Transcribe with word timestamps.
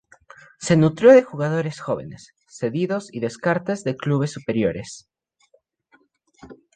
Se 0.57 0.75
nutrió 0.77 1.11
de 1.11 1.21
jugadores 1.21 1.79
jóvenes, 1.79 2.33
cedidos 2.49 3.13
y 3.13 3.19
descartes 3.19 3.83
de 3.83 3.95
clubes 3.95 4.31
superiores. 4.31 5.07